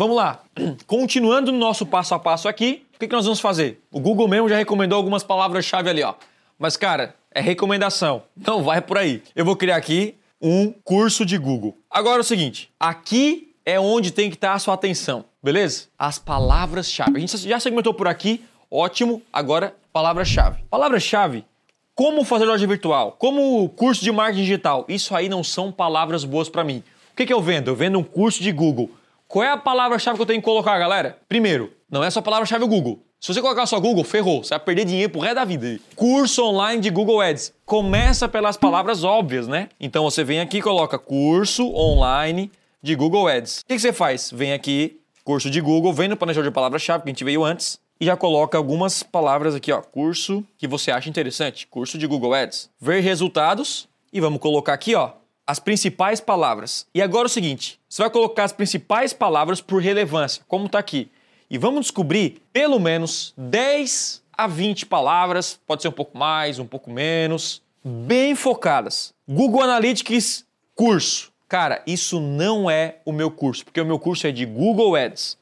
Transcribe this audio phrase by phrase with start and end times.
[0.00, 0.40] Vamos lá.
[0.86, 3.82] Continuando no nosso passo a passo aqui, o que, que nós vamos fazer?
[3.92, 6.14] O Google mesmo já recomendou algumas palavras-chave ali, ó.
[6.58, 8.22] Mas, cara, é recomendação.
[8.34, 9.22] Não vai por aí.
[9.36, 11.76] Eu vou criar aqui um curso de Google.
[11.90, 15.88] Agora é o seguinte: aqui é onde tem que estar a sua atenção, beleza?
[15.98, 17.18] As palavras-chave.
[17.18, 19.20] A gente já segmentou por aqui, ótimo.
[19.30, 20.64] Agora, palavra-chave.
[20.70, 21.44] Palavra-chave
[21.94, 26.48] como fazer loja virtual, como curso de marketing digital, isso aí não são palavras boas
[26.48, 26.82] para mim.
[27.12, 27.68] O que, que eu vendo?
[27.68, 28.88] Eu vendo um curso de Google.
[29.30, 31.16] Qual é a palavra-chave que eu tenho que colocar, galera?
[31.28, 32.98] Primeiro, não é só palavra-chave Google.
[33.20, 34.42] Se você colocar só Google, ferrou.
[34.42, 35.78] Você vai perder dinheiro pro resto da vida.
[35.94, 37.52] Curso online de Google Ads.
[37.64, 39.68] Começa pelas palavras óbvias, né?
[39.78, 42.50] Então você vem aqui e coloca curso online
[42.82, 43.60] de Google Ads.
[43.60, 44.32] O que, você faz?
[44.34, 47.78] Vem aqui, curso de Google, vem no planejador de palavra-chave que a gente veio antes
[48.00, 49.80] e já coloca algumas palavras aqui, ó.
[49.80, 51.68] Curso que você acha interessante.
[51.68, 52.68] Curso de Google Ads.
[52.80, 53.88] Ver resultados.
[54.12, 55.12] E vamos colocar aqui, ó,
[55.50, 56.86] as principais palavras.
[56.94, 60.78] E agora é o seguinte: você vai colocar as principais palavras por relevância, como está
[60.78, 61.10] aqui.
[61.50, 66.66] E vamos descobrir pelo menos 10 a 20 palavras, pode ser um pouco mais, um
[66.66, 69.12] pouco menos, bem focadas.
[69.28, 71.32] Google Analytics curso.
[71.48, 75.36] Cara, isso não é o meu curso, porque o meu curso é de Google Ads.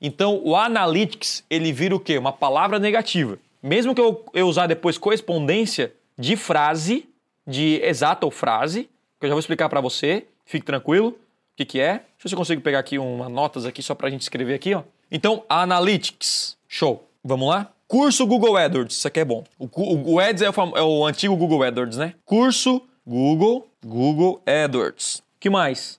[0.00, 2.16] Então, o Analytics, ele vira o quê?
[2.16, 3.38] Uma palavra negativa.
[3.62, 7.06] Mesmo que eu, eu usar depois correspondência de frase,
[7.46, 8.88] de exata ou frase,
[9.20, 11.16] que eu já vou explicar para você, fique tranquilo, o
[11.56, 11.92] que, que é.
[11.92, 14.22] Deixa eu ver se eu consigo pegar aqui umas notas aqui só para a gente
[14.22, 14.82] escrever aqui, ó.
[15.12, 17.06] Então, Analytics, show.
[17.22, 17.70] Vamos lá?
[17.86, 19.44] Curso Google AdWords, isso aqui é bom.
[19.58, 22.14] O, o, o Ads é o, é o antigo Google AdWords, né?
[22.24, 25.22] Curso Google, Google AdWords.
[25.38, 25.98] que mais?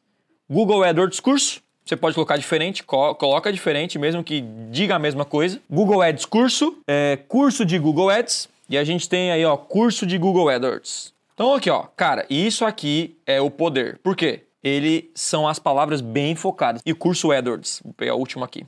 [0.50, 1.62] Google AdWords curso.
[1.86, 5.60] Você pode colocar diferente, co coloca diferente, mesmo que diga a mesma coisa.
[5.70, 8.48] Google Ads curso, é, curso de Google Ads.
[8.70, 11.14] E a gente tem aí, ó, curso de Google AdWords.
[11.34, 14.00] Então, aqui, ó, cara, isso aqui é o poder.
[14.04, 14.46] Por quê?
[14.64, 16.82] Ele são as palavras bem focadas.
[16.86, 18.66] E curso AdWords, vou pegar o último aqui.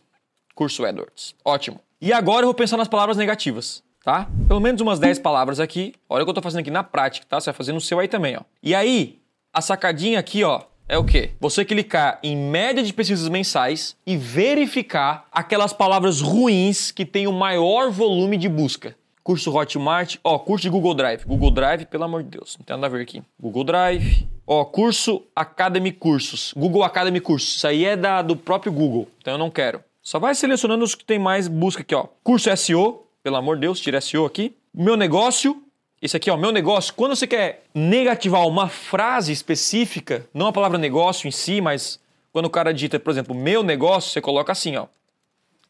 [0.55, 1.35] Curso AdWords.
[1.45, 1.79] Ótimo.
[2.01, 4.27] E agora eu vou pensar nas palavras negativas, tá?
[4.47, 5.93] Pelo menos umas 10 palavras aqui.
[6.09, 7.39] Olha o que eu tô fazendo aqui na prática, tá?
[7.39, 8.41] Você vai fazer no seu aí também, ó.
[8.61, 9.19] E aí,
[9.53, 11.31] a sacadinha aqui, ó, é o quê?
[11.39, 17.31] Você clicar em média de pesquisas mensais e verificar aquelas palavras ruins que têm o
[17.31, 18.95] maior volume de busca.
[19.23, 21.23] Curso Hotmart, ó, curso de Google Drive.
[21.23, 23.23] Google Drive, pelo amor de Deus, não tem nada a ver aqui.
[23.39, 26.53] Google Drive, ó, curso Academy Cursos.
[26.57, 27.55] Google Academy Cursos.
[27.55, 29.81] Isso aí é da, do próprio Google, então eu não quero.
[30.01, 32.07] Só vai selecionando os que tem mais busca aqui, ó.
[32.21, 34.53] Curso SEO, pelo amor de Deus, tira SEO aqui.
[34.73, 35.63] Meu negócio,
[36.01, 40.77] esse aqui, ó, meu negócio, quando você quer negativar uma frase específica, não a palavra
[40.77, 41.97] negócio em si, mas
[42.33, 44.87] quando o cara digita, por exemplo, meu negócio, você coloca assim, ó,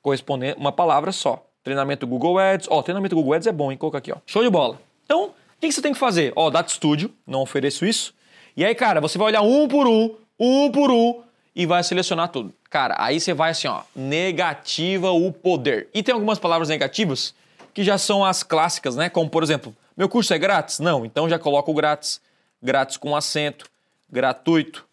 [0.02, 1.46] correspondendo uma palavra só.
[1.64, 3.78] Treinamento Google Ads, ó, treinamento Google Ads é bom, hein?
[3.78, 4.18] Coloca aqui, ó.
[4.26, 4.80] Show de bola.
[5.06, 6.34] Então, o que você tem que fazer?
[6.36, 8.14] Ó, Data Studio, não ofereço isso.
[8.56, 11.24] E aí, cara, você vai olhar um por um, um por um,
[11.56, 12.54] e vai selecionar tudo.
[12.70, 15.88] Cara, aí você vai assim, ó, negativa o poder.
[15.94, 17.34] E tem algumas palavras negativas
[17.74, 19.10] que já são as clássicas, né?
[19.10, 20.80] Como, por exemplo, meu curso é grátis?
[20.80, 22.20] Não, então já coloca o grátis,
[22.62, 23.70] grátis com acento,
[24.10, 24.86] gratuito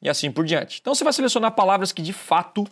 [0.00, 0.78] e assim por diante.
[0.80, 2.66] Então você vai selecionar palavras que de fato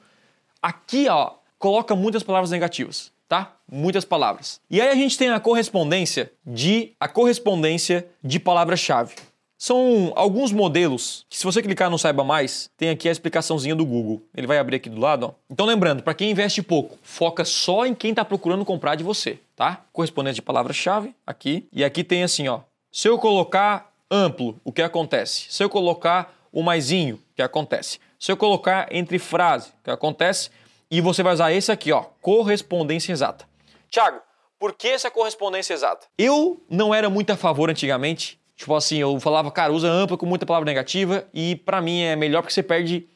[0.62, 3.54] aqui, ó, coloca muitas palavras negativas, tá?
[3.70, 4.60] Muitas palavras.
[4.68, 9.14] E aí a gente tem a correspondência de a correspondência de palavra-chave.
[9.56, 13.86] São alguns modelos que, se você clicar no Saiba Mais, tem aqui a explicaçãozinha do
[13.86, 14.20] Google.
[14.36, 15.26] Ele vai abrir aqui do lado.
[15.26, 15.32] Ó.
[15.48, 19.38] Então, lembrando, para quem investe pouco, foca só em quem está procurando comprar de você,
[19.54, 19.84] tá?
[19.92, 21.68] Correspondente de palavra-chave aqui.
[21.72, 22.60] E aqui tem assim, ó.
[22.90, 25.44] Se eu colocar amplo, o que acontece?
[25.50, 28.00] Se eu colocar o maisinho, o que acontece?
[28.18, 30.50] Se eu colocar entre frase, o que acontece?
[30.90, 33.46] E você vai usar esse aqui, ó, correspondência exata.
[33.88, 34.20] Tiago,
[34.58, 36.06] por que essa correspondência exata?
[36.18, 40.26] Eu não era muito a favor antigamente Tipo assim, eu falava, cara, usa ampla com
[40.26, 43.08] muita palavra negativa e para mim é melhor porque você perde,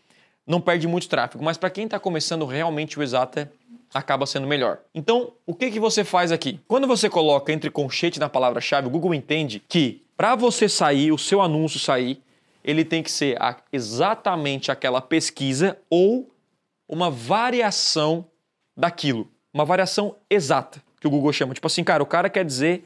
[0.47, 1.45] não perde muito tráfego.
[1.45, 3.53] Mas para quem está começando realmente o exata
[3.93, 4.79] acaba sendo melhor.
[4.95, 6.59] Então, o que que você faz aqui?
[6.67, 11.19] Quando você coloca entre colchete na palavra-chave, o Google entende que para você sair, o
[11.19, 12.23] seu anúncio sair,
[12.65, 16.27] ele tem que ser a, exatamente aquela pesquisa ou
[16.89, 18.27] uma variação
[18.77, 21.54] daquilo, uma variação exata que o Google chama.
[21.54, 22.84] Tipo assim, cara, o cara quer dizer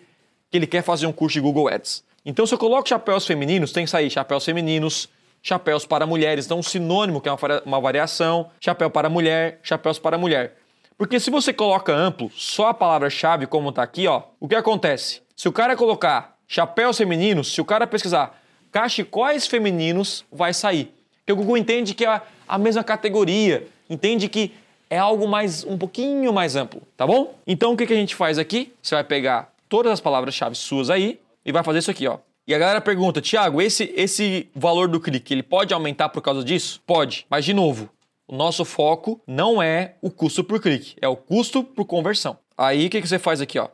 [0.50, 2.04] que ele quer fazer um curso de Google Ads.
[2.24, 5.08] Então, se eu coloco chapéus femininos, tem que sair chapéus femininos,
[5.42, 6.44] chapéus para mulheres.
[6.44, 7.32] Então, um sinônimo, que é
[7.64, 10.56] uma variação, chapéu para mulher, chapéus para mulher.
[10.96, 15.22] Porque se você coloca amplo, só a palavra-chave, como está aqui, ó, o que acontece?
[15.36, 18.36] Se o cara colocar chapéus femininos, se o cara pesquisar
[18.72, 20.92] cachecóis femininos, vai sair.
[21.18, 24.52] Porque o Google entende que é a mesma categoria, entende que
[24.90, 27.34] é algo mais um pouquinho mais amplo, tá bom?
[27.46, 28.72] Então o que, que a gente faz aqui?
[28.82, 32.18] Você vai pegar todas as palavras-chave suas aí e vai fazer isso aqui, ó.
[32.46, 36.42] E a galera pergunta, Thiago, esse, esse valor do clique, ele pode aumentar por causa
[36.42, 36.80] disso?
[36.86, 37.26] Pode.
[37.28, 37.90] Mas de novo,
[38.26, 42.38] o nosso foco não é o custo por clique, é o custo por conversão.
[42.56, 43.68] Aí o que, que você faz aqui, ó?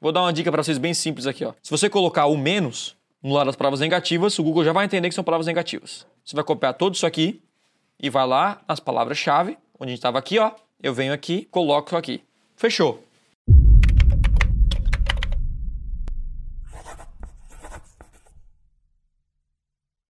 [0.00, 1.52] Vou dar uma dica para vocês bem simples aqui, ó.
[1.62, 5.08] Se você colocar o menos no lado das palavras negativas, o Google já vai entender
[5.08, 6.06] que são palavras negativas.
[6.24, 7.40] Você vai copiar tudo isso aqui
[8.00, 10.52] e vai lá nas palavras-chave, onde a gente estava aqui, ó.
[10.82, 12.22] Eu venho aqui, coloco aqui.
[12.56, 13.02] Fechou.